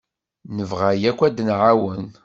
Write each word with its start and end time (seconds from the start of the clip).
Nebɣa 0.55 0.89
akk 1.09 1.19
ad 1.27 1.33
d-nɛawen. 1.37 2.05